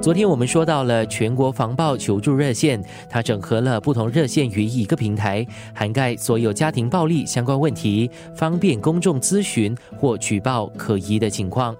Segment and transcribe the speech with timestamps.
[0.00, 11.76] 昨天我们说到了全国防暴求助热线，它整合了不同热线于一个平台，涵盖所有家庭暴力相关问题，方便公众咨询或举报可疑的情况。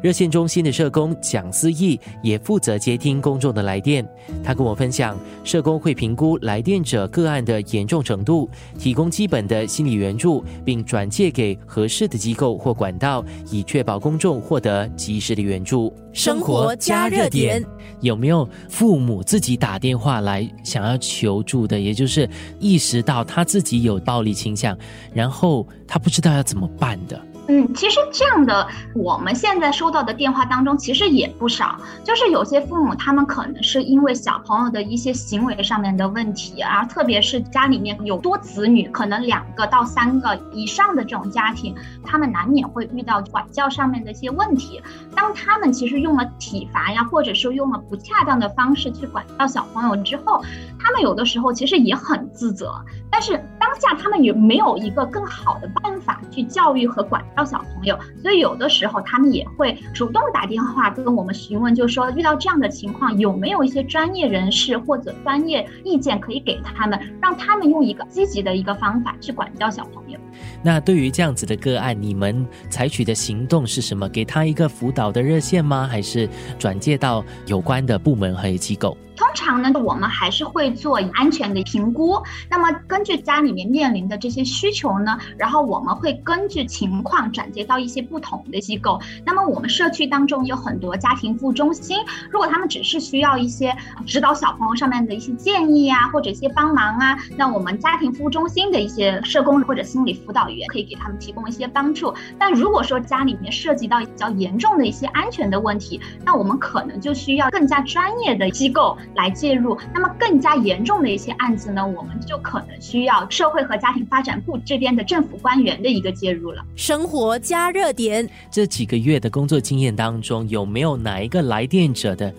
[0.00, 4.06] 热线中心的社工蒋思义也负责接听公众的来电。
[4.44, 8.48] 他跟我分享，社工会评估来电者个案的严重程度，
[8.78, 15.92] 提供基本的心理援助，并转介给合适的机构或管道，以确保公众获得及时的援助。
[16.12, 17.64] 生活加热点，
[18.00, 21.78] 有没有父母自己打电话来想要求助的？
[21.78, 22.28] 也就是
[22.58, 24.76] 意识到他自己有暴力倾向，
[25.12, 27.20] 然后他不知道要怎么办的。
[27.50, 31.76] 嗯，其实这样的，我们现在收到的电话当中，其实也不少。
[32.04, 44.82] 就是有些父母，他们可能是因为小朋友的一些行为上面的问题啊，特别是家里面有多子女，可能两个到三个以上的这种家庭，他们难免会遇到管教上面的一些问题。
[45.16, 50.42] 当他们其实用了体罚呀，或者是用了不恰当的方式去管教小朋友之后，
[50.78, 52.74] 他们有的时候其实也很自责。
[53.10, 53.42] 但是
[53.78, 57.24] 当下他们也没有一个更好的办法去教育和管。
[57.36, 70.18] 教小朋友，所以有的时候他们也会主动打电话跟我们询问，就是说遇到这样的情况，有没有一些专业人士或者专业意见可以给他们，让他们用一个积极的一个方法去管教小朋友。
[70.60, 74.08] 那对于这样子的个案，你们采取的行动是什么？
[74.08, 75.86] 给他一个辅导的热线吗？
[75.88, 78.96] 还是转介到有关的部门和机构？
[79.14, 82.20] 通常呢，我们还是会做安全的评估。
[82.50, 89.00] 那么根据家里面面临的这些需求呢，然后我们会根据情况转接到一些不同的机构。
[89.24, 91.96] 那么我们社区当中有很多家庭服务中心，
[92.30, 102.12] 如果他们只是需要一些指导小朋友上面的一些建议啊，或者一些帮忙啊，那我们家庭服务中心的一些社工或者心理辅导员可以给他们提供一些帮助。
[102.38, 108.96] 但如果说家里面涉及到比较严重的一些安全的问题，那我们可能就需要更加专业的机构。
[109.14, 116.64] 来介入，那么更加严重的一些案子呢，我们就可能需要社会和家庭发展部这边的政府官员的一个介入了。
[116.76, 122.32] 生活加热点，这几个月的工作经验当中，有没有哪一个来电者的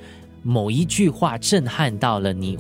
[0.44, 2.58] 某一句话震撼到了你？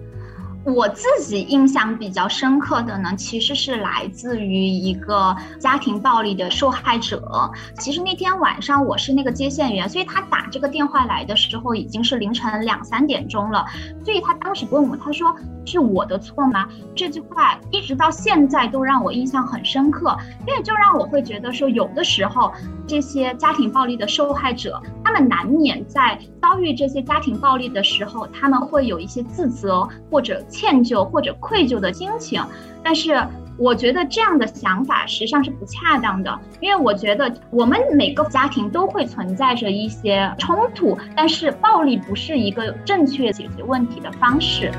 [0.65, 7.49] 我自己印象比较深刻的呢，其实是来自于一个家庭暴力的受害者。
[7.77, 13.65] 其实那天晚上我是那个接线员，所以他打这个电话来的时候已经是凌晨两三点钟了。
[14.03, 15.33] 所以他当时问我，他说
[15.65, 20.15] ：“是我的错吗？”这句话一直到现在都让我印象很深刻，
[20.45, 22.51] 因为就让我会觉得说，有的时候
[22.89, 30.43] 这些家庭暴力的受害者，他们难免在遭遇这些家庭暴力的时候，他们会有一些自责或者。
[30.49, 32.43] 歉疚或者愧疚的心情，
[32.83, 33.21] 但是
[33.57, 44.71] 我觉得这样的想法实际上是不恰当的，因为我觉得我们每个家庭都会存在着一些冲突，但是暴力不是一个正确解决问题的方式。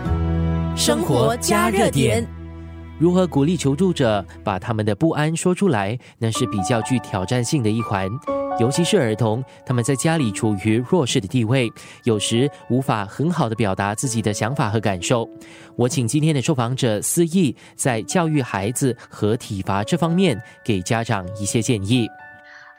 [0.75, 2.27] 生活加热点，
[3.01, 8.07] 如何鼓励求助者把他们的不安说出来，那是比较具挑战性的一环。
[8.59, 11.73] 尤其是儿童，他们在家里处于弱势的地位，
[12.05, 15.27] 有时无法很好的表达自己的想法和感受。
[15.77, 22.07] 我请今天的受访者思义，在教育孩子和体罚这方面，给家长一些建议。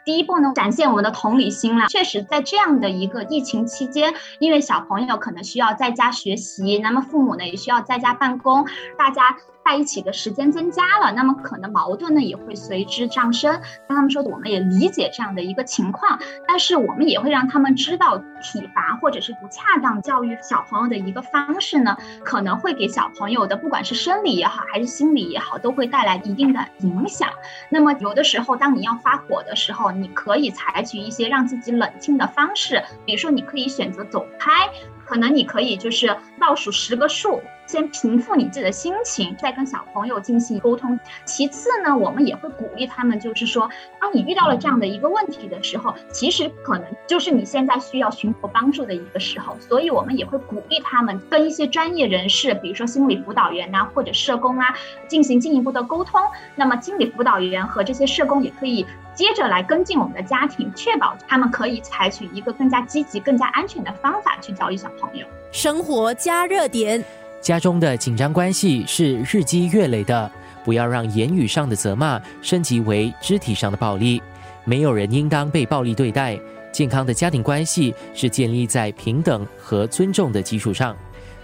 [0.04, 1.88] 第一步呢，展现我们的同理心啦。
[1.88, 8.64] 确实，在这样的一个疫情期间，因为小朋友可能需要在家学习，那么父母呢也需要在家办公，
[8.96, 9.36] 大家。
[9.64, 13.52] 在一起的时间增加了，那么可能矛盾呢也会随之上升。
[13.88, 27.28] 跟他们说的，我们也理解这样的一个情况，但是我们也会让他们知道，体罚或者是不恰当教育小朋友的一个方式呢，可能会给小朋友的不管是生理也好，还是心理也好，都会带来一定的影响。
[27.68, 34.68] 那么有的时候，当你要发火的时候，你可以采取一些让自己冷静的方式，比如说你可以选择走开，
[35.04, 37.40] 可能你可以就是倒数十个数。
[37.64, 40.98] 先平复你自己的心情，再跟小朋友进行沟通。
[41.24, 49.56] 其次呢，我们也会鼓励他们，就是说，当你遇到了这样的一个问题的时候，其实可能就是你现在需要寻求帮助的一个时候。
[49.60, 54.66] 所以，我们也会鼓励他们跟一些专业人士，比如说心理辅导员呐，或者社工啊，
[55.08, 56.20] 进行进一步的沟通。
[56.56, 58.84] 那么，心理辅导员和这些社工也可以
[59.14, 65.26] 接着来跟进我们的家庭，确保他们可以采取一个更加积极、更加安全的方法去教育小朋友。
[65.50, 67.04] 生活加热点。
[67.40, 70.30] 家中的紧张关系是日积月累的，
[70.64, 74.22] 不要让言语上的责骂升级为肢体上的暴力。
[74.64, 76.38] 没有人应当被暴力对待。
[76.70, 80.96] 健康的家庭关系是建立在平等和尊重的基础上。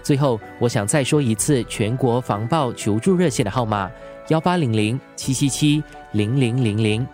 [0.02, 3.90] 最后，我想再说一次全国防暴求助热线的号码：
[4.28, 5.82] 幺八零零七七七
[6.12, 7.06] 零零零零。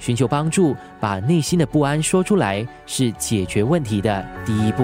[0.00, 4.82] 寻求帮助，把内心的不安说出来，是解决问题的第一步。